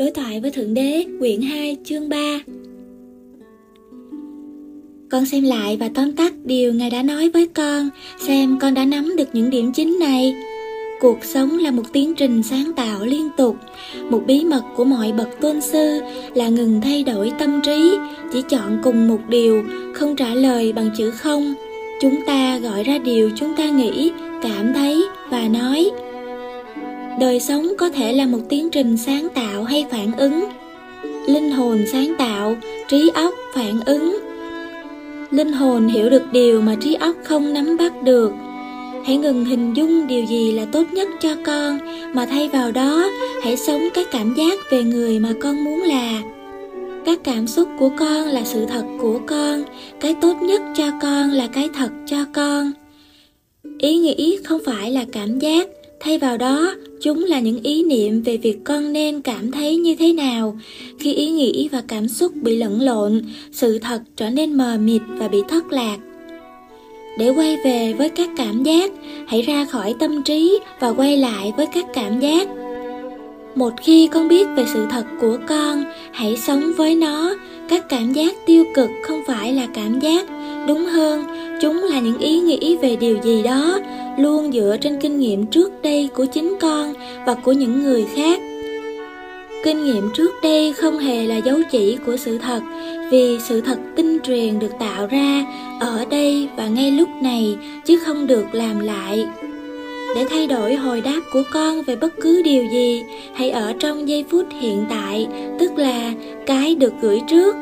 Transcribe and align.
Đối 0.00 0.10
thoại 0.10 0.40
với 0.40 0.50
Thượng 0.50 0.74
Đế, 0.74 1.04
quyển 1.18 1.42
2, 1.42 1.76
chương 1.84 2.08
3 2.08 2.16
Con 5.10 5.26
xem 5.26 5.44
lại 5.44 5.76
và 5.80 5.90
tóm 5.94 6.12
tắt 6.12 6.32
điều 6.44 6.74
Ngài 6.74 6.90
đã 6.90 7.02
nói 7.02 7.30
với 7.30 7.46
con, 7.46 7.88
xem 8.26 8.58
con 8.60 8.74
đã 8.74 8.84
nắm 8.84 9.16
được 9.16 9.28
những 9.32 9.50
điểm 9.50 9.72
chính 9.72 9.98
này. 9.98 10.34
Cuộc 11.00 11.24
sống 11.24 11.58
là 11.58 11.70
một 11.70 11.82
tiến 11.92 12.14
trình 12.14 12.42
sáng 12.42 12.72
tạo 12.76 13.04
liên 13.04 13.28
tục. 13.36 13.56
Một 14.10 14.22
bí 14.26 14.44
mật 14.44 14.62
của 14.76 14.84
mọi 14.84 15.12
bậc 15.12 15.40
tôn 15.40 15.60
sư 15.60 16.00
là 16.34 16.48
ngừng 16.48 16.80
thay 16.80 17.02
đổi 17.02 17.32
tâm 17.38 17.60
trí, 17.64 17.90
chỉ 18.32 18.42
chọn 18.50 18.80
cùng 18.82 19.08
một 19.08 19.20
điều, 19.28 19.64
không 19.94 20.16
trả 20.16 20.34
lời 20.34 20.72
bằng 20.72 20.90
chữ 20.96 21.10
không. 21.10 21.54
Chúng 22.00 22.16
ta 22.26 22.58
gọi 22.58 22.82
ra 22.82 22.98
điều 22.98 23.30
chúng 23.36 23.56
ta 23.56 23.70
nghĩ, 23.70 24.12
cảm 24.42 24.72
thấy 24.74 25.04
và 25.30 25.48
nói 25.48 25.90
đời 27.20 27.40
sống 27.40 27.72
có 27.78 27.90
thể 27.90 28.12
là 28.12 28.26
một 28.26 28.38
tiến 28.48 28.70
trình 28.70 28.96
sáng 28.96 29.28
tạo 29.34 29.64
hay 29.64 29.86
phản 29.90 30.12
ứng. 30.16 30.44
Linh 31.26 31.50
hồn 31.50 31.78
sáng 31.92 32.14
tạo, 32.18 32.56
trí 32.88 33.10
óc 33.14 33.34
phản 33.54 33.80
ứng. 33.86 34.18
Linh 35.30 35.52
hồn 35.52 35.88
hiểu 35.88 36.10
được 36.10 36.22
điều 36.32 36.60
mà 36.60 36.76
trí 36.80 36.94
óc 36.94 37.16
không 37.24 37.54
nắm 37.54 37.76
bắt 37.76 38.02
được. 38.02 38.32
Hãy 39.04 39.16
ngừng 39.16 39.44
hình 39.44 39.74
dung 39.74 40.06
điều 40.06 40.24
gì 40.24 40.52
là 40.52 40.64
tốt 40.64 40.84
nhất 40.92 41.08
cho 41.20 41.34
con, 41.44 41.78
mà 42.14 42.26
thay 42.26 42.48
vào 42.48 42.72
đó, 42.72 43.10
hãy 43.42 43.56
sống 43.56 43.88
các 43.94 44.08
cảm 44.10 44.34
giác 44.34 44.58
về 44.70 44.82
người 44.82 45.18
mà 45.18 45.32
con 45.40 45.64
muốn 45.64 45.82
là. 45.82 46.22
Các 47.04 47.18
cảm 47.24 47.46
xúc 47.46 47.68
của 47.78 47.90
con 47.98 48.28
là 48.28 48.42
sự 48.44 48.66
thật 48.66 48.84
của 49.00 49.20
con, 49.26 49.62
cái 50.00 50.14
tốt 50.20 50.36
nhất 50.42 50.62
cho 50.76 50.90
con 51.02 51.30
là 51.30 51.46
cái 51.46 51.68
thật 51.74 51.90
cho 52.06 52.24
con. 52.32 52.72
Ý 53.78 53.98
nghĩ 53.98 54.38
không 54.44 54.60
phải 54.66 54.90
là 54.90 55.04
cảm 55.12 55.38
giác, 55.38 55.68
thay 56.00 56.18
vào 56.18 56.36
đó 56.36 56.74
chúng 57.00 57.24
là 57.24 57.40
những 57.40 57.62
ý 57.62 57.82
niệm 57.82 58.22
về 58.22 58.36
việc 58.36 58.58
con 58.64 58.92
nên 58.92 59.20
cảm 59.20 59.50
thấy 59.50 59.76
như 59.76 59.94
thế 59.94 60.12
nào. 60.12 60.58
Khi 60.98 61.12
ý 61.12 61.30
nghĩ 61.30 61.68
và 61.72 61.82
cảm 61.88 62.08
xúc 62.08 62.32
bị 62.34 62.56
lẫn 62.56 62.80
lộn, 62.80 63.22
sự 63.52 63.78
thật 63.78 64.02
trở 64.16 64.30
nên 64.30 64.52
mờ 64.52 64.78
mịt 64.80 65.02
và 65.08 65.28
bị 65.28 65.38
thất 65.48 65.72
lạc. 65.72 65.96
Để 67.18 67.30
quay 67.30 67.56
về 67.64 67.92
với 67.98 68.08
các 68.08 68.30
cảm 68.36 68.62
giác, 68.62 68.92
hãy 69.26 69.42
ra 69.42 69.64
khỏi 69.64 69.94
tâm 69.98 70.22
trí 70.22 70.58
và 70.80 70.88
quay 70.88 71.16
lại 71.16 71.52
với 71.56 71.66
các 71.66 71.84
cảm 71.94 72.20
giác. 72.20 72.48
Một 73.54 73.72
khi 73.82 74.06
con 74.06 74.28
biết 74.28 74.46
về 74.56 74.64
sự 74.74 74.86
thật 74.90 75.04
của 75.20 75.38
con, 75.48 75.84
hãy 76.12 76.36
sống 76.36 76.72
với 76.76 76.94
nó. 76.94 77.34
Các 77.68 77.88
cảm 77.88 78.12
giác 78.12 78.46
tiêu 78.46 78.64
cực 78.74 78.90
không 79.02 79.22
phải 79.26 79.52
là 79.52 79.66
cảm 79.74 80.00
giác. 80.00 80.26
Đúng 80.68 80.86
hơn, 80.86 81.24
chúng 81.62 81.76
là 81.76 82.00
những 82.00 82.18
ý 82.18 82.40
nghĩ 82.40 82.76
về 82.76 82.96
điều 82.96 83.18
gì 83.22 83.42
đó 83.42 83.78
luôn 84.22 84.52
dựa 84.52 84.76
trên 84.80 85.00
kinh 85.00 85.18
nghiệm 85.18 85.46
trước 85.46 85.82
đây 85.82 86.08
của 86.14 86.24
chính 86.24 86.54
con 86.60 86.94
và 87.26 87.34
của 87.34 87.52
những 87.52 87.82
người 87.82 88.06
khác. 88.14 88.40
Kinh 89.64 89.84
nghiệm 89.84 90.10
trước 90.14 90.30
đây 90.42 90.72
không 90.72 90.98
hề 90.98 91.26
là 91.26 91.36
dấu 91.36 91.58
chỉ 91.70 91.96
của 92.06 92.16
sự 92.16 92.38
thật, 92.38 92.60
vì 93.10 93.38
sự 93.40 93.60
thật 93.60 93.78
tinh 93.96 94.18
truyền 94.24 94.58
được 94.58 94.72
tạo 94.78 95.06
ra 95.06 95.44
ở 95.80 96.04
đây 96.10 96.48
và 96.56 96.68
ngay 96.68 96.90
lúc 96.90 97.08
này, 97.22 97.56
chứ 97.84 97.98
không 97.98 98.26
được 98.26 98.44
làm 98.52 98.80
lại. 98.80 99.26
Để 100.16 100.24
thay 100.30 100.46
đổi 100.46 100.74
hồi 100.74 101.00
đáp 101.00 101.20
của 101.32 101.42
con 101.52 101.82
về 101.82 101.96
bất 101.96 102.14
cứ 102.20 102.42
điều 102.42 102.64
gì, 102.64 103.02
hãy 103.34 103.50
ở 103.50 103.72
trong 103.78 104.08
giây 104.08 104.24
phút 104.30 104.46
hiện 104.60 104.84
tại, 104.90 105.26
tức 105.58 105.70
là 105.76 106.12
cái 106.46 106.74
được 106.74 106.92
gửi 107.00 107.20
trước 107.28 107.56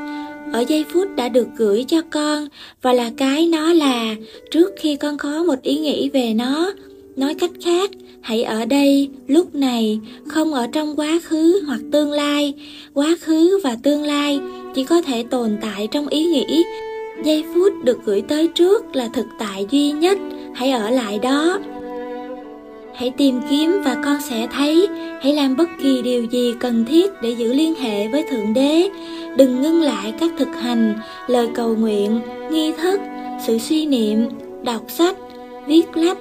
ở 0.53 0.65
giây 0.69 0.85
phút 0.93 1.09
đã 1.17 1.29
được 1.29 1.49
gửi 1.57 1.85
cho 1.89 2.03
con, 2.11 2.49
và 2.83 2.93
là 2.93 3.11
cái 3.17 3.47
nó 3.47 3.73
là, 3.73 4.15
trước 4.51 4.71
khi 4.79 4.97
con 4.97 5.19
có 5.19 5.45
một 5.45 5.63
ý 5.63 5.79
nghĩ 5.79 6.09
về 6.09 6.35
nó, 6.35 6.73
nói 7.17 7.35
cách 7.35 7.51
khác, 7.65 7.91
hãy 8.21 8.43
ở 8.43 8.65
đây, 8.65 9.09
lúc 9.27 9.55
này, 9.55 10.01
không 10.27 10.55
ở 10.55 10.67
trong 10.73 10.97
quá 10.97 11.19
khứ 11.25 11.61
hoặc 11.67 11.81
tương 11.93 12.13
lai. 12.13 12.55
Quá 12.95 13.17
khứ 13.21 13.61
và 13.65 13.77
tương 13.83 14.03
lai 14.03 14.41
chỉ 14.75 14.85
có 14.85 15.03
thể 15.03 15.25
tồn 15.31 15.57
tại 15.61 15.89
trong 15.91 16.09
ý 16.09 16.25
nghĩ. 16.25 16.65
Giây 17.25 17.45
phút 17.55 17.73
được 17.85 17.99
gửi 18.05 18.23
tới 18.29 18.49
trước 18.49 18.97
là 18.97 19.09
thực 19.09 19.27
tại 19.39 19.67
duy 19.71 19.91
nhất, 19.91 20.19
hãy 20.55 20.71
ở 20.71 20.91
lại 20.91 21.19
đó 21.19 21.59
hãy 22.99 23.11
tìm 23.17 23.41
kiếm 23.51 23.83
và 23.85 23.97
con 24.05 24.21
sẽ 24.21 24.49
thấy. 24.53 24.89
Hãy 25.23 25.33
làm 25.33 25.57
bất 25.57 25.69
kỳ 25.83 26.03
điều 26.03 26.25
gì 26.25 26.55
cần 26.61 26.85
thiết 26.85 27.13
để 27.23 27.31
giữ 27.31 27.53
liên 27.53 27.75
hệ 27.75 28.09
với 28.09 28.25
thượng 28.31 28.55
đế. 28.55 28.89
Đừng 29.37 29.63
ngưng 29.63 29.83
lại 29.83 30.15
các 30.21 30.31
thực 30.39 30.49
hành, 30.61 30.95
lời 31.27 31.49
cầu 31.55 31.77
nguyện, 31.77 32.21
nghi 32.51 32.73
thức, 32.73 33.01
sự 33.47 33.59
suy 33.59 33.87
niệm, 33.87 34.29
đọc 34.63 34.83
sách, 34.89 35.17
viết 35.67 35.97
lách. 35.97 36.19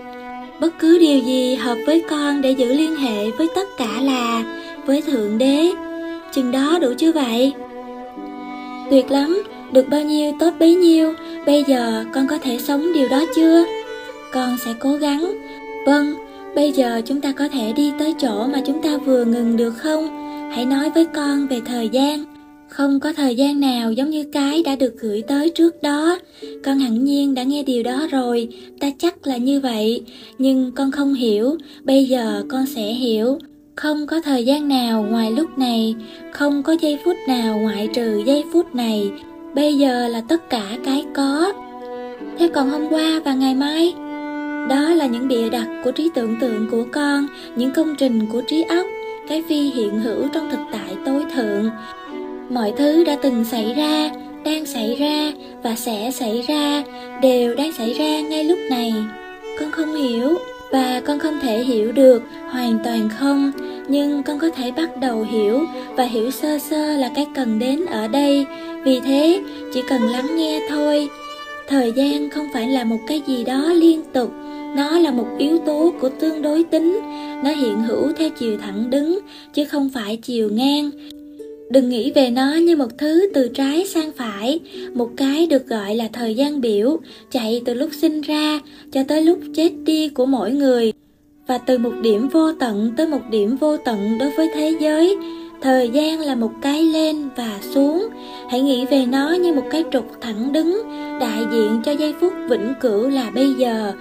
Bất 0.60 0.80
cứ 0.80 0.98
điều 1.00 1.20
gì 1.20 1.56
hợp 1.56 1.78
với 1.86 2.04
con 2.10 2.42
để 2.42 2.52
giữ 2.52 2.74
liên 2.74 2.96
hệ 2.96 3.32
với 3.32 3.48
tất 3.56 3.68
cả 3.78 4.02
là 4.02 4.44
với 4.86 5.02
thượng 5.02 5.38
đế. 5.38 5.72
Chừng 6.34 6.52
đó 6.52 6.80
đủ 6.82 6.94
chưa 6.98 7.12
vậy? 7.12 7.54
Tuyệt 8.90 9.12
lắm. 9.12 9.44
Được 9.72 9.90
bao 9.90 10.02
nhiêu 10.02 10.32
tốt 10.40 10.54
bấy 10.60 10.76
nhiêu. 10.76 11.14
Bây 11.46 11.64
giờ 11.64 12.06
con 12.14 12.28
có 12.28 12.38
thể 12.38 12.58
sống 12.60 12.94
điều 12.94 13.08
đó 13.10 13.24
chưa? 13.36 13.66
Con 14.34 14.58
sẽ 14.66 14.74
cố 14.80 14.94
gắng. 14.94 15.34
Vâng 15.86 16.27
Bây 16.58 16.72
giờ 16.72 17.02
chúng 17.06 17.22
ta 17.22 17.32
có 17.32 17.48
thể 17.48 17.74
đi 17.74 17.92
tới 18.00 18.14
chỗ 18.22 18.48
mà 18.48 18.62
chúng 18.66 18.82
ta 18.82 18.98
vừa 18.98 19.26
ngừng 19.26 19.58
được 19.58 19.72
không? 19.72 20.08
Hãy 20.52 20.66
nói 20.66 20.90
với 20.90 21.06
con 21.06 21.48
về 21.48 21.62
thời 21.66 21.90
gian. 21.90 22.24
Không 22.70 23.00
có 23.00 23.14
thời 23.14 23.36
gian 23.36 23.60
nào 23.60 23.92
giống 23.92 24.10
như 24.10 24.24
cái 24.34 24.64
đã 24.64 24.76
được 24.76 24.94
gửi 25.00 25.24
tới 25.28 25.50
trước 25.50 25.84
đó. 25.84 26.18
Con 26.64 26.80
hẳn 26.80 27.04
nhiên 27.04 27.34
đã 27.34 27.44
nghe 27.44 27.64
điều 27.64 27.84
đó 27.84 28.08
rồi, 28.12 28.48
ta 28.80 28.92
chắc 28.98 29.28
là 29.28 29.38
như 29.38 29.60
vậy. 29.60 30.02
Nhưng 30.38 30.72
con 30.76 30.92
không 30.92 31.14
hiểu, 31.14 31.58
bây 31.84 32.06
giờ 32.06 32.44
con 32.50 32.66
sẽ 32.66 32.82
hiểu. 32.82 33.38
Không 33.76 34.08
có 34.08 34.22
thời 34.22 34.46
gian 34.46 34.68
nào 34.68 35.06
ngoài 35.10 35.32
lúc 35.32 35.58
này, 35.58 35.96
không 36.32 36.64
có 36.64 36.76
giây 36.82 36.98
phút 37.06 37.16
nào 37.28 37.58
ngoại 37.58 37.90
trừ 37.94 38.22
giây 38.26 38.44
phút 38.54 38.76
này. 38.76 39.12
Bây 39.56 39.78
giờ 39.78 40.08
là 40.08 40.22
tất 40.22 40.50
cả 40.50 40.78
cái 40.86 41.04
có. 41.16 41.54
Thế 42.40 42.48
còn 42.48 42.70
hôm 42.70 42.88
qua 42.90 43.22
và 43.26 43.34
ngày 43.34 43.56
mai? 43.56 43.94
Đó 44.70 44.90
là 44.90 45.06
những 45.06 45.28
bịa 45.28 45.50
đặt 45.50 45.68
của 45.84 45.92
trí 45.92 46.10
tưởng 46.14 46.36
tượng 46.40 46.68
của 46.72 46.86
con, 46.92 47.28
những 47.56 47.74
công 47.74 47.96
trình 47.96 48.26
của 48.32 48.42
trí 48.42 48.64
óc, 48.64 48.88
cái 49.30 49.44
phi 49.50 49.62
hiện 49.62 50.00
hữu 50.00 50.28
trong 50.34 50.50
thực 50.52 50.60
tại 50.72 50.96
tối 51.06 51.26
thượng. 51.36 51.70
Mọi 52.50 52.74
thứ 52.78 53.04
đã 53.04 53.18
từng 53.22 53.44
xảy 53.44 53.74
ra, 53.74 54.10
đang 54.46 54.66
xảy 54.66 54.96
ra 54.96 55.32
và 55.64 55.76
sẽ 55.76 56.12
xảy 56.12 56.46
ra, 56.48 56.84
đều 57.22 57.56
đang 57.56 57.72
xảy 57.74 57.94
ra 57.94 58.22
ngay 58.22 58.44
lúc 58.44 58.60
này. 58.70 58.94
Con 59.60 59.72
không 59.72 59.96
hiểu 59.96 60.38
và 60.72 61.02
con 61.06 61.20
không 61.20 61.40
thể 61.42 61.64
hiểu 61.64 61.92
được 61.92 62.24
hoàn 62.50 62.80
toàn 62.84 63.10
không, 63.20 63.52
nhưng 63.88 64.24
con 64.24 64.40
có 64.40 64.50
thể 64.50 64.72
bắt 64.72 64.98
đầu 64.98 65.26
hiểu 65.32 65.60
và 65.96 66.04
hiểu 66.04 66.32
sơ 66.32 66.60
sơ 66.60 66.94
là 66.98 67.12
cái 67.16 67.28
cần 67.36 67.60
đến 67.60 67.86
ở 67.86 68.08
đây. 68.08 68.46
Vì 68.84 69.00
thế, 69.00 69.42
chỉ 69.74 69.82
cần 69.90 70.02
lắng 70.02 70.36
nghe 70.36 70.62
thôi. 70.70 71.10
Thời 71.68 71.92
gian 71.92 72.30
không 72.30 72.48
phải 72.54 72.68
là 72.70 72.84
một 72.84 73.00
cái 73.08 73.22
gì 73.28 73.44
đó 73.44 73.74
liên 73.74 74.02
tục 74.14 74.32
nó 74.78 75.00
là 75.00 75.12
một 75.12 75.28
yếu 75.38 75.58
tố 75.58 75.94
của 76.02 76.10
tương 76.10 76.42
đối 76.42 76.64
tính. 76.64 77.00
Nó 77.44 77.50
hiện 77.50 77.82
hữu 77.82 78.12
theo 78.18 78.30
chiều 78.30 78.58
thẳng 78.58 78.90
đứng, 78.90 79.20
chứ 79.54 79.66
không 79.66 79.90
phải 79.94 80.18
chiều 80.18 80.50
ngang. 80.50 80.90
Đừng 81.70 81.90
nghĩ 81.90 82.12
về 82.12 82.30
nó 82.30 82.54
như 82.54 82.76
một 82.76 82.98
thứ 82.98 83.30
từ 83.34 83.48
trái 83.48 83.86
sang 83.86 84.12
phải, 84.18 84.60
một 84.94 85.10
cái 85.18 85.48
được 85.48 85.68
gọi 85.68 85.96
là 85.96 86.08
thời 86.14 86.36
gian 86.36 86.62
biểu, 86.62 86.98
chạy 87.32 87.62
từ 87.66 87.74
lúc 87.74 87.90
sinh 87.94 88.22
ra 88.22 88.60
cho 88.92 89.04
tới 89.08 89.22
lúc 89.22 89.40
chết 89.56 89.70
đi 89.86 90.10
của 90.10 90.26
mỗi 90.26 90.52
người. 90.52 90.94
Và 91.48 91.58
từ 91.58 91.78
một 91.78 91.94
điểm 92.02 92.28
vô 92.28 92.54
tận 92.54 92.92
tới 92.98 93.08
một 93.08 93.22
điểm 93.32 93.58
vô 93.58 93.78
tận 93.78 94.18
đối 94.20 94.30
với 94.30 94.50
thế 94.56 94.74
giới, 94.80 95.18
thời 95.62 95.90
gian 95.90 96.20
là 96.20 96.36
một 96.36 96.52
cái 96.62 96.84
lên 96.84 97.30
và 97.36 97.60
xuống. 97.74 98.08
Hãy 98.50 98.62
nghĩ 98.62 98.86
về 98.86 99.06
nó 99.06 99.32
như 99.32 99.54
một 99.54 99.66
cái 99.72 99.84
trục 99.92 100.22
thẳng 100.22 100.54
đứng, 100.54 100.82
đại 101.20 101.40
diện 101.52 101.82
cho 101.86 101.92
giây 101.92 102.14
phút 102.20 102.34
vĩnh 102.50 102.74
cửu 102.82 103.10
là 103.10 103.32
bây 103.36 103.54
giờ. 103.54 103.94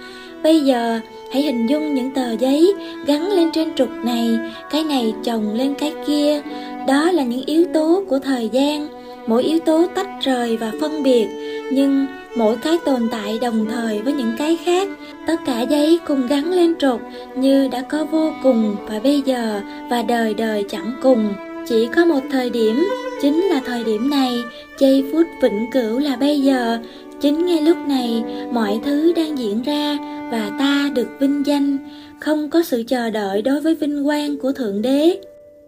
Bây 0.47 0.59
giờ 0.59 0.99
hãy 1.31 1.41
hình 1.41 1.67
dung 1.69 1.93
những 1.93 2.11
tờ 2.11 2.31
giấy 2.31 2.73
gắn 3.05 3.27
lên 3.27 3.51
trên 3.53 3.75
trục 3.75 3.89
này, 4.03 4.37
cái 4.71 4.83
này 4.83 5.13
chồng 5.23 5.53
lên 5.53 5.73
cái 5.73 5.93
kia. 6.07 6.41
Đó 6.87 7.11
là 7.11 7.23
những 7.23 7.45
yếu 7.45 7.65
tố 7.73 8.03
của 8.09 8.19
thời 8.19 8.49
gian, 8.49 8.87
mỗi 9.27 9.43
yếu 9.43 9.59
tố 9.59 9.87
tách 9.95 10.07
rời 10.21 10.57
và 10.57 10.71
phân 10.81 11.03
biệt, 11.03 11.27
nhưng 11.71 12.05
mỗi 12.37 12.57
cái 12.57 12.77
tồn 12.85 13.07
tại 13.11 13.39
đồng 13.41 13.65
thời 13.71 14.01
với 14.01 14.13
những 14.13 14.31
cái 14.37 14.57
khác. 14.65 14.87
Tất 15.27 15.35
cả 15.45 15.61
giấy 15.61 15.99
cùng 16.07 16.27
gắn 16.27 16.51
lên 16.51 16.75
trục 16.79 17.01
như 17.35 17.67
đã 17.67 17.81
có 17.81 18.05
vô 18.11 18.31
cùng 18.43 18.75
và 18.87 18.99
bây 18.99 19.21
giờ 19.21 19.61
và 19.89 20.01
đời 20.01 20.33
đời 20.33 20.65
chẳng 20.69 20.91
cùng. 21.01 21.33
Chỉ 21.67 21.87
có 21.95 22.05
một 22.05 22.21
thời 22.31 22.49
điểm, 22.49 22.87
chính 23.21 23.43
là 23.43 23.61
thời 23.65 23.83
điểm 23.83 24.09
này, 24.09 24.41
giây 24.79 25.05
phút 25.11 25.27
vĩnh 25.41 25.65
cửu 25.71 25.99
là 25.99 26.15
bây 26.15 26.39
giờ, 26.39 26.79
chính 27.21 27.45
ngay 27.45 27.61
lúc 27.61 27.77
này, 27.87 28.23
mọi 28.51 28.79
thứ 28.85 29.13
đang 29.13 29.37
diễn 29.37 29.61
ra 29.61 29.97
và 30.31 30.51
ta 30.59 30.89
được 30.95 31.07
vinh 31.19 31.43
danh. 31.45 31.77
Không 32.19 32.49
có 32.49 32.63
sự 32.63 32.83
chờ 32.87 33.09
đợi 33.09 33.41
đối 33.41 33.61
với 33.61 33.75
vinh 33.75 34.05
quang 34.05 34.37
của 34.37 34.51
thượng 34.51 34.81
đế. 34.81 35.17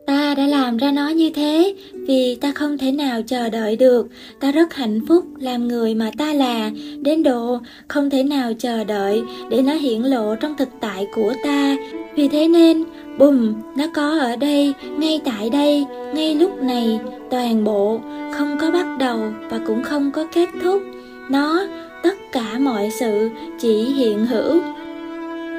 Ta 0.06 0.36
đã 0.36 0.48
làm 0.48 0.78
ra 0.78 0.92
nó 0.92 1.10
như 1.10 1.30
thế 1.30 1.76
vì 1.94 2.36
ta 2.36 2.52
không 2.52 2.78
thể 2.78 2.92
nào 2.92 3.22
chờ 3.28 3.50
đợi 3.50 3.76
được. 3.76 4.08
Ta 4.40 4.52
rất 4.52 4.74
hạnh 4.74 5.00
phúc 5.08 5.26
làm 5.40 5.68
người 5.68 5.96
mà 5.96 6.12
ta 6.18 6.34
là. 6.34 6.72
Đến 7.02 7.24
độ 7.24 7.60
không 7.88 8.10
thể 8.10 8.24
nào 8.24 8.54
chờ 8.60 8.84
đợi 8.84 9.22
để 9.50 9.62
nó 9.62 9.74
hiển 9.74 10.02
lộ 10.02 10.36
trong 10.36 10.58
thực 10.58 10.70
tại 10.82 11.08
của 11.16 11.34
ta. 11.44 11.78
Vì 12.16 12.28
thế 12.28 12.48
nên, 12.48 12.84
bùm, 13.20 13.54
nó 13.78 13.86
có 13.94 14.20
ở 14.20 14.36
đây, 14.36 14.74
ngay 14.98 15.22
tại 15.26 15.50
đây, 15.50 15.86
ngay 16.14 16.36
lúc 16.36 16.64
này, 16.64 17.00
toàn 17.32 17.64
bộ, 17.64 18.00
không 18.34 18.58
có 18.62 18.72
bắt 18.72 18.98
đầu 19.00 19.20
và 19.50 19.60
cũng 19.68 19.84
không 19.84 20.12
có 20.12 20.28
kết 20.34 20.50
thúc 20.64 20.82
nó, 21.30 21.68
tất 22.04 22.16
cả 22.32 22.60
mọi 22.60 22.90
sự 23.00 23.30
chỉ 23.60 23.84
hiện 23.84 24.26
hữu. 24.26 24.62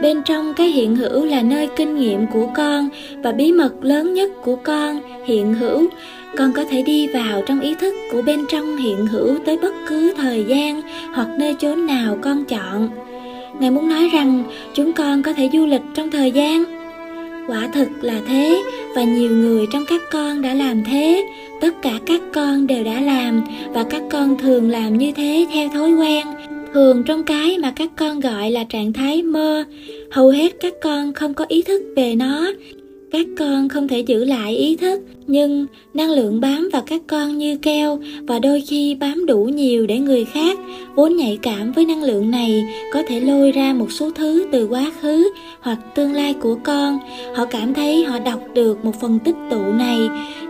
Bên 0.02 0.22
trong 0.22 0.54
cái 0.54 0.68
hiện 0.68 0.96
hữu 0.96 1.24
là 1.24 1.42
nơi 1.42 1.68
kinh 1.76 1.96
nghiệm 1.96 2.26
của 2.26 2.46
con 2.56 2.88
và 3.22 3.32
bí 3.32 3.52
mật 3.52 3.72
lớn 3.80 4.14
nhất 4.14 4.30
của 4.42 4.56
con, 4.56 5.00
hiện 5.24 5.54
hữu. 5.54 5.88
Con 6.36 6.52
có 6.52 6.64
thể 6.64 6.82
đi 6.82 7.06
vào 7.06 7.42
trong 7.46 7.60
ý 7.60 7.74
thức 7.74 7.94
của 8.12 8.22
bên 8.22 8.44
trong 8.48 8.76
hiện 8.76 9.06
hữu 9.06 9.38
tới 9.46 9.58
bất 9.58 9.74
cứ 9.88 10.14
thời 10.16 10.44
gian 10.48 10.82
hoặc 11.14 11.28
nơi 11.38 11.54
chốn 11.58 11.86
nào 11.86 12.18
con 12.22 12.44
chọn. 12.44 12.88
Ngài 13.60 13.70
muốn 13.70 13.88
nói 13.88 14.10
rằng, 14.12 14.44
chúng 14.74 14.92
con 14.92 15.22
có 15.22 15.32
thể 15.32 15.50
du 15.52 15.66
lịch 15.66 15.82
trong 15.94 16.10
thời 16.10 16.30
gian 16.30 16.79
quả 17.50 17.68
thực 17.74 17.88
là 18.00 18.20
thế, 18.28 18.62
và 18.94 19.04
nhiều 19.04 19.30
người 19.30 19.66
trong 19.72 19.84
các 19.88 20.00
con 20.12 20.42
đã 20.42 20.54
làm 20.54 20.84
thế. 20.84 21.26
Tất 21.60 21.82
cả 21.82 21.92
các 22.06 22.20
con 22.32 22.66
đều 22.66 22.84
đã 22.84 23.00
làm, 23.00 23.44
và 23.72 23.84
các 23.90 24.02
con 24.10 24.38
thường 24.38 24.70
làm 24.70 24.98
như 24.98 25.12
thế 25.16 25.46
theo 25.52 25.68
thói 25.68 25.90
quen. 25.92 26.26
Thường 26.74 27.02
trong 27.06 27.22
cái 27.22 27.58
mà 27.58 27.72
các 27.76 27.90
con 27.96 28.20
gọi 28.20 28.50
là 28.50 28.64
trạng 28.64 28.92
thái 28.92 29.22
mơ, 29.22 29.64
hầu 30.10 30.28
hết 30.28 30.52
các 30.60 30.72
con 30.82 31.12
không 31.12 31.34
có 31.34 31.44
ý 31.48 31.62
thức 31.62 31.82
về 31.96 32.14
nó 32.14 32.52
các 33.12 33.26
con 33.38 33.68
không 33.68 33.88
thể 33.88 34.00
giữ 34.00 34.24
lại 34.24 34.56
ý 34.56 34.76
thức, 34.76 35.00
nhưng 35.26 35.66
năng 35.94 36.10
lượng 36.10 36.40
bám 36.40 36.68
vào 36.72 36.82
các 36.86 37.00
con 37.06 37.38
như 37.38 37.56
keo 37.56 37.98
và 38.22 38.38
đôi 38.38 38.62
khi 38.68 38.94
bám 38.94 39.26
đủ 39.26 39.44
nhiều 39.44 39.86
để 39.86 39.98
người 39.98 40.24
khác 40.24 40.58
vốn 40.94 41.16
nhạy 41.16 41.38
cảm 41.42 41.72
với 41.72 41.84
năng 41.84 42.02
lượng 42.02 42.30
này 42.30 42.64
có 42.92 43.02
thể 43.08 43.20
lôi 43.20 43.52
ra 43.52 43.72
một 43.72 43.92
số 43.92 44.10
thứ 44.10 44.46
từ 44.52 44.66
quá 44.66 44.90
khứ 45.00 45.32
hoặc 45.60 45.78
tương 45.94 46.12
lai 46.12 46.34
của 46.34 46.54
con. 46.64 46.98
Họ 47.34 47.44
cảm 47.44 47.74
thấy 47.74 48.04
họ 48.04 48.18
đọc 48.18 48.40
được 48.54 48.84
một 48.84 49.00
phần 49.00 49.18
tích 49.24 49.36
tụ 49.50 49.62
này 49.62 49.98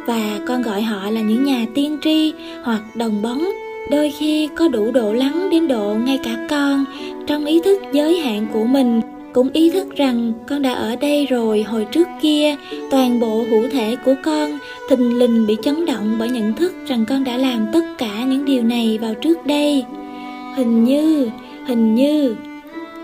và 0.06 0.40
con 0.46 0.62
gọi 0.62 0.82
họ 0.82 1.10
là 1.10 1.20
những 1.20 1.44
nhà 1.44 1.66
tiên 1.74 1.98
tri 2.04 2.32
hoặc 2.62 2.96
đồng 2.96 3.22
bóng. 3.22 3.48
Đôi 3.90 4.12
khi 4.18 4.48
có 4.56 4.68
đủ 4.68 4.90
độ 4.90 5.12
lắng 5.12 5.48
đến 5.50 5.68
độ 5.68 5.94
ngay 6.04 6.18
cả 6.24 6.46
con 6.50 6.84
trong 7.26 7.44
ý 7.44 7.60
thức 7.64 7.82
giới 7.92 8.18
hạn 8.18 8.46
của 8.52 8.64
mình 8.64 9.00
cũng 9.32 9.50
ý 9.52 9.70
thức 9.70 9.96
rằng 9.96 10.32
con 10.48 10.62
đã 10.62 10.72
ở 10.72 10.96
đây 10.96 11.26
rồi 11.26 11.62
hồi 11.62 11.86
trước 11.92 12.08
kia, 12.20 12.56
toàn 12.90 13.20
bộ 13.20 13.44
hữu 13.50 13.68
thể 13.72 13.96
của 14.04 14.14
con, 14.24 14.58
thình 14.90 15.18
lình 15.18 15.46
bị 15.46 15.56
chấn 15.62 15.86
động 15.86 16.16
bởi 16.18 16.28
nhận 16.28 16.52
thức 16.54 16.72
rằng 16.86 17.04
con 17.08 17.24
đã 17.24 17.36
làm 17.36 17.66
tất 17.72 17.84
cả 17.98 18.24
những 18.24 18.44
điều 18.44 18.62
này 18.62 18.98
vào 18.98 19.14
trước 19.14 19.46
đây. 19.46 19.84
Hình 20.56 20.84
như 20.84 21.30
hình 21.66 21.94
như, 21.94 22.36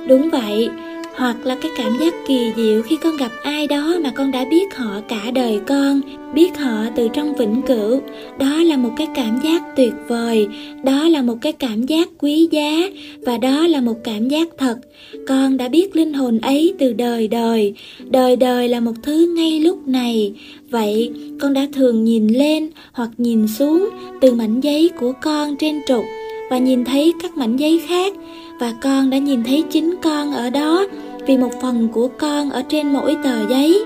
đúng 0.09 0.31
vậy 0.31 0.71
hoặc 1.17 1.47
là 1.47 1.55
cái 1.55 1.71
cảm 1.77 1.97
giác 2.01 2.15
kỳ 2.27 2.53
diệu 2.57 2.83
khi 2.83 2.97
con 2.97 3.17
gặp 3.17 3.31
ai 3.43 3.67
đó 3.67 3.95
mà 4.03 4.11
con 4.11 4.31
đã 4.31 4.45
biết 4.51 4.75
họ 4.77 5.01
cả 5.09 5.31
đời 5.35 5.61
con, 5.67 6.01
biết 6.35 6.59
họ 6.59 6.85
từ 6.97 7.09
trong 7.13 7.35
vĩnh 7.35 7.63
cửu. 7.67 8.01
Đó 8.39 8.63
là 8.63 8.77
một 8.77 8.91
cái 8.97 9.07
cảm 9.15 9.41
giác 9.45 9.63
tuyệt 9.77 9.93
vời, 10.09 10.47
đó 10.85 11.09
là 11.09 11.23
một 11.23 11.35
cái 11.41 11.53
cảm 11.53 11.87
giác 11.87 12.09
quý 12.19 12.49
giá, 12.51 12.81
và 13.27 13.39
đó 13.39 13.67
là 13.67 13.81
một 13.81 13.95
cảm 14.05 14.29
giác 14.29 14.49
thật. 14.59 14.77
Con 15.29 15.57
đã 15.57 15.69
biết 15.69 15.97
linh 15.97 16.13
hồn 16.13 16.39
ấy 16.39 16.75
từ 16.79 16.93
đời 16.93 17.29
đời 17.29 17.75
đời 18.11 18.37
đời 18.37 18.69
là 18.69 18.81
một 18.81 18.95
thứ 19.03 19.35
ngay 19.37 19.61
lúc 19.61 19.89
này. 19.89 20.33
Vậy, 20.71 21.11
con 21.41 21.55
đã 21.55 21.67
thường 21.73 22.05
nhìn 22.05 22.29
lên 22.29 22.71
hoặc 22.93 23.11
nhìn 23.19 23.49
xuống 23.49 23.89
từ 24.21 24.35
mảnh 24.35 24.61
giấy 24.61 24.91
của 25.01 25.13
con 25.23 25.57
trên 25.57 25.81
trục 25.89 26.05
và 26.51 26.59
nhìn 26.59 26.85
thấy 26.85 27.13
các 27.23 27.37
mảnh 27.37 27.57
giấy 27.57 27.81
khác, 27.89 28.15
và 28.61 28.75
con 28.83 29.11
đã 29.11 29.19
nhìn 29.19 29.45
thấy 29.45 29.63
chính 29.71 29.95
con 30.03 30.33
ở 30.33 30.51
đó 30.51 30.87
vì 31.27 31.37
một 31.37 31.61
phần 31.63 31.89
của 31.93 32.09
con 32.19 32.51
ở 32.51 32.63
trên 32.69 32.93
mỗi 32.93 33.17
tờ 33.25 33.49
giấy. 33.49 33.85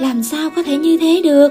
Làm 0.00 0.22
sao 0.22 0.50
có 0.56 0.62
thể 0.62 0.76
như 0.76 0.98
thế 0.98 1.20
được? 1.24 1.48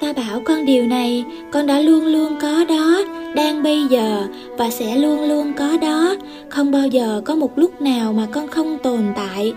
Ta 0.00 0.12
bảo 0.12 0.40
con 0.44 0.64
điều 0.64 0.86
này, 0.86 1.24
con 1.50 1.66
đã 1.66 1.80
luôn 1.80 2.06
luôn 2.06 2.36
có 2.40 2.64
đó, 2.64 3.02
đang 3.34 3.62
bây 3.62 3.82
giờ 3.90 4.26
và 4.58 4.70
sẽ 4.70 4.96
luôn 4.96 5.28
luôn 5.28 5.52
có 5.52 5.76
đó. 5.80 6.16
Không 6.48 6.70
bao 6.70 6.86
giờ 6.86 7.22
có 7.24 7.34
một 7.34 7.58
lúc 7.58 7.80
nào 7.80 8.12
mà 8.12 8.26
con 8.32 8.48
không 8.48 8.78
tồn 8.82 9.00
tại, 9.16 9.52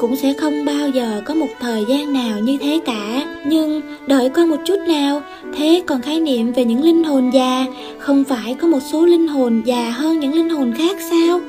cũng 0.00 0.16
sẽ 0.16 0.32
không 0.32 0.64
bao 0.64 0.88
giờ 0.88 1.22
có 1.24 1.34
một 1.34 1.48
thời 1.60 1.84
gian 1.88 2.12
nào 2.12 2.38
như 2.38 2.56
thế 2.60 2.80
cả. 2.84 3.24
Nhưng 3.46 3.80
đợi 4.06 4.28
con 4.28 4.50
một 4.50 4.58
chút 4.64 4.78
nào, 4.88 5.22
thế 5.56 5.82
còn 5.86 6.02
khái 6.02 6.20
niệm 6.20 6.52
về 6.52 6.64
những 6.64 6.82
linh 6.82 7.04
hồn 7.04 7.30
già, 7.34 7.66
không 7.98 8.24
phải 8.24 8.54
có 8.54 8.68
một 8.68 8.80
số 8.92 9.06
linh 9.06 9.28
hồn 9.28 9.62
già 9.64 9.90
hơn 9.90 10.20
những 10.20 10.34
linh 10.34 10.48
hồn 10.50 10.72
khác 10.78 10.96
sao? 11.10 11.40